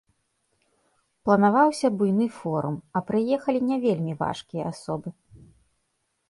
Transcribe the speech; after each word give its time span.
Планаваўся 1.27 1.87
буйны 1.97 2.27
форум, 2.37 2.75
а 2.97 3.03
прыехалі 3.11 3.59
не 3.69 3.77
вельмі 3.85 4.13
важкія 4.23 4.63
асобы. 4.73 5.09